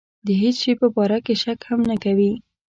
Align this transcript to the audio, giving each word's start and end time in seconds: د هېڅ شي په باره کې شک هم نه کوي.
د 0.25 0.27
هېڅ 0.41 0.55
شي 0.63 0.73
په 0.81 0.87
باره 0.95 1.17
کې 1.25 1.33
شک 1.41 1.59
هم 1.69 1.79
نه 1.89 1.95
کوي. 2.03 2.31